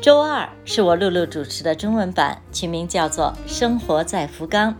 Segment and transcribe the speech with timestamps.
[0.00, 4.72] 周二是我露露主持的中文版，取名叫做《生活在福冈》，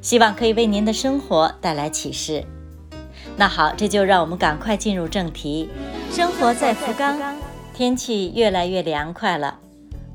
[0.00, 2.44] 希望可以为您的生活带来启示。
[3.36, 5.68] 那好，这就让我们赶快进入正题。
[6.10, 7.18] 生活在福冈，
[7.74, 9.58] 天气越来越凉快了，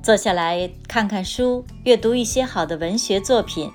[0.02, 3.72] 坐下来看看书，阅读一些好的文学作品，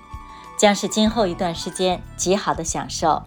[0.59, 3.23] 将是今后一段时间极好的享受。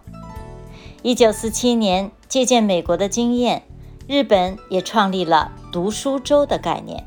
[1.02, 3.62] 一九四七年，借鉴美国的经验，
[4.06, 7.06] 日本也创立了读书周的概念。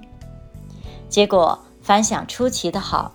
[1.14, 3.14] 结果反响出奇的好，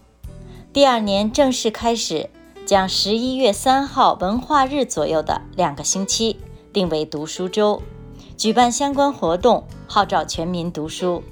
[0.73, 2.31] 第二年正式开始
[2.65, 6.37] 将十一月三号文化日左右的两个星期
[6.73, 7.83] 定为读书周，
[8.37, 11.25] 举办相关活动，号召全民读书，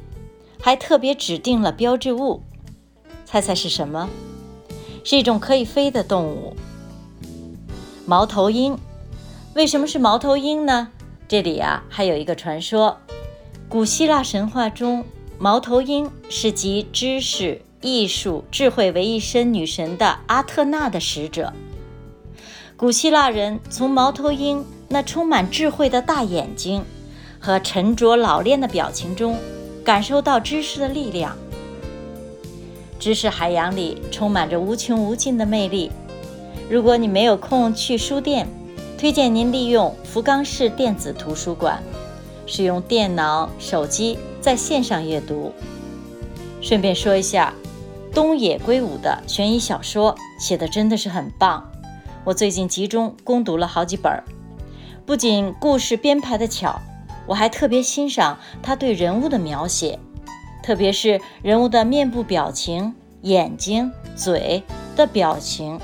[0.60, 2.42] 还特别指定了标志物，
[3.24, 4.08] 猜猜是什么？
[5.04, 6.56] 是一种可以飞的动物——
[8.04, 8.76] 猫头鹰。
[9.54, 10.88] 为什么是猫头鹰呢？
[11.28, 12.96] 这里啊还有一个传说，
[13.68, 15.04] 古希腊神话中。
[15.38, 21.52] 猫头鹰是集知识、艺术、智慧为一身女神的阿特纳的使者。
[22.74, 26.82] 古希腊人从猫头鹰那充满智慧的大眼睛
[27.38, 29.36] 和沉着老练的表情中，
[29.84, 31.36] 感受到知识的力量。
[32.98, 35.90] 知识海洋里充满着无穷无尽的魅力。
[36.70, 38.48] 如果你没有空去书店，
[38.96, 41.82] 推荐您利用福冈市电子图书馆，
[42.46, 44.16] 使用电脑、手机。
[44.46, 45.52] 在线上阅读。
[46.62, 47.52] 顺便说一下，
[48.14, 51.68] 东野圭吾的悬疑小说写的真的是很棒，
[52.22, 54.22] 我最近集中攻读了好几本。
[55.04, 56.80] 不仅故事编排的巧，
[57.26, 59.98] 我还特别欣赏他对人物的描写，
[60.62, 64.62] 特别是人物的面部表情、眼睛、嘴
[64.94, 65.80] 的表情，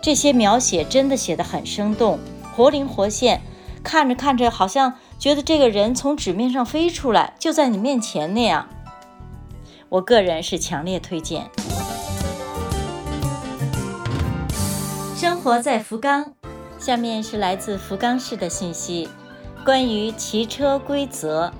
[0.00, 2.20] 这些描写真的写得很生动、
[2.54, 3.40] 活灵活现，
[3.82, 4.94] 看着看着好像。
[5.18, 8.68] 觉得这个人从纸面上飞出来，就在你面前那样。
[9.88, 11.50] 我个人是强烈推荐。
[15.16, 16.32] 生活在福冈，
[16.78, 19.08] 下面是来自福冈市的信息，
[19.64, 21.50] 关于骑车规则。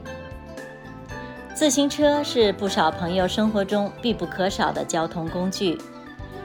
[1.54, 5.78] 自行车是不少朋友生活中必不可少的交通工具。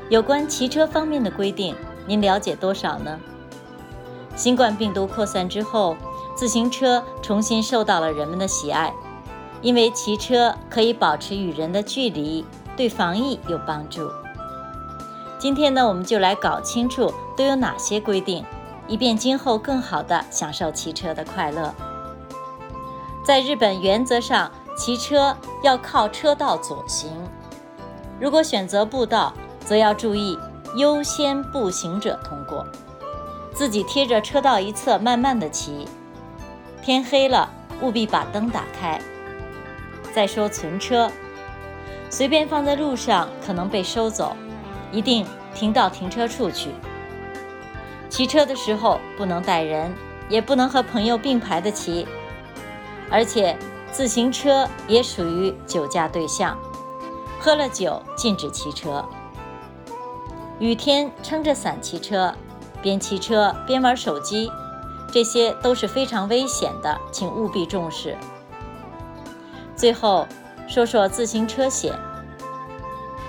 [0.09, 1.75] 有关骑车方面的规定，
[2.07, 3.19] 您了解多少呢？
[4.35, 5.97] 新冠病毒扩散之后。
[6.41, 8.91] 自行车重新受到了人们的喜爱，
[9.61, 12.43] 因为骑车可以保持与人的距离，
[12.75, 14.09] 对防疫有帮助。
[15.37, 18.43] 今天呢，我们就来搞清楚都有哪些规定，
[18.87, 21.71] 以便今后更好地享受骑车的快乐。
[23.23, 27.11] 在日本，原则上骑车要靠车道左行，
[28.19, 29.31] 如果选择步道，
[29.63, 30.39] 则要注意
[30.75, 32.65] 优先步行者通过，
[33.53, 35.87] 自己贴着车道一侧慢慢地骑。
[36.81, 37.47] 天黑了，
[37.81, 38.99] 务必把灯打开。
[40.11, 41.11] 再说存车，
[42.09, 44.35] 随便放在路上可能被收走，
[44.91, 46.71] 一定停到停车处去。
[48.09, 49.93] 骑车的时候不能带人，
[50.27, 52.05] 也不能和朋友并排的骑，
[53.09, 53.55] 而且
[53.91, 56.57] 自行车也属于酒驾对象，
[57.39, 59.05] 喝了酒禁止骑车。
[60.59, 62.33] 雨天撑着伞骑车，
[62.81, 64.51] 边骑车边玩手机。
[65.11, 68.17] 这些都是非常危险的，请务必重视。
[69.75, 70.27] 最后
[70.67, 71.93] 说说自行车险。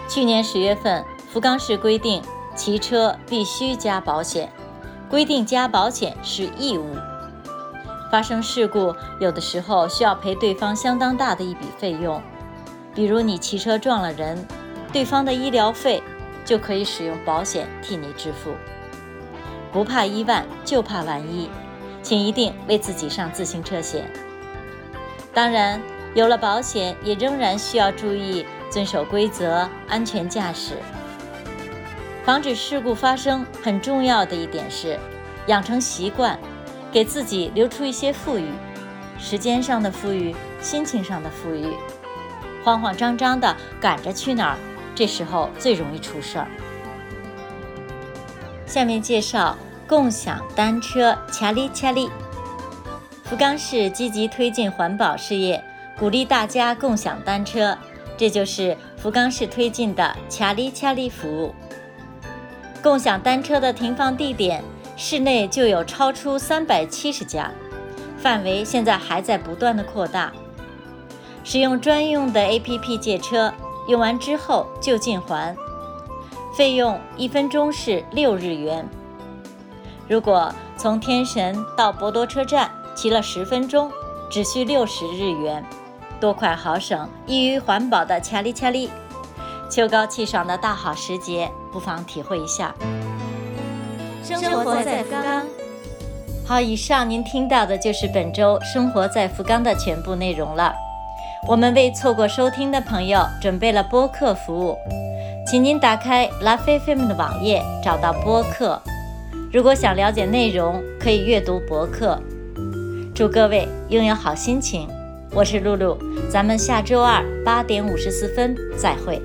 [0.08, 2.22] 去年十月份，福冈市规定
[2.54, 4.52] 骑车必须加保险，
[5.10, 6.94] 规定加保险是义务。
[8.10, 12.22] 发生事故，有的时候需要赔对方相当大的一笔费用，
[12.94, 14.46] 比如你骑车撞了人，
[14.92, 16.02] 对方的医疗费
[16.44, 18.52] 就可以使用保险替你支付。
[19.72, 21.48] 不怕一万，就怕万一。
[22.02, 24.10] 请一定为自己上自行车险。
[25.32, 25.80] 当然，
[26.14, 30.76] 有了保险，也仍然需要注意遵守规则，安全驾驶，
[32.24, 33.46] 防止事故发生。
[33.62, 34.98] 很重要的一点是，
[35.46, 36.38] 养成习惯，
[36.90, 38.48] 给自己留出一些富裕，
[39.18, 41.66] 时间上的富裕，心情上的富裕。
[42.62, 44.58] 慌慌张张的赶着去哪儿，
[44.94, 46.46] 这时候最容易出事儿。
[48.66, 49.56] 下面介绍。
[49.92, 52.08] 共享单车，恰里恰里。
[53.24, 55.62] 福冈市积极推进环保事业，
[55.98, 57.76] 鼓励大家共享单车，
[58.16, 61.54] 这就是福冈市推进的恰里恰里服务。
[62.82, 64.64] 共享单车的停放地点，
[64.96, 67.50] 市内就有超出三百七十家，
[68.16, 70.32] 范围现在还在不断的扩大。
[71.44, 73.52] 使用专用的 APP 借车，
[73.88, 75.54] 用完之后就近还，
[76.56, 78.88] 费用一分钟是六日元。
[80.08, 83.90] 如果从天神到博多车站骑了十分钟，
[84.30, 85.64] 只需六十日元，
[86.20, 88.90] 多快好省，易于环保的恰里恰里。
[89.70, 92.74] 秋高气爽的大好时节，不妨体会一下。
[94.22, 95.46] 生活在福冈。
[96.46, 100.74] 好，以上您听到的就是本周《生活在福冈》的全部内容了。
[101.48, 104.76] 我们为错过收听的朋友准备了播客服务，
[105.46, 108.80] 请您打开 Love FM 的网页，找到播客。
[109.52, 112.18] 如果想了解内容，可以阅读博客。
[113.14, 114.88] 祝各位拥有好心情，
[115.30, 115.98] 我是露露，
[116.30, 119.20] 咱们下周二八点五十四分再会。